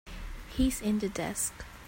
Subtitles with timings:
[0.49, 1.53] He's in the desk.